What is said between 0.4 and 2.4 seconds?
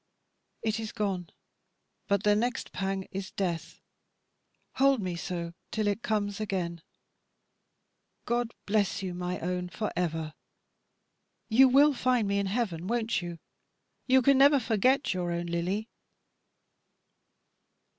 It is gone; but the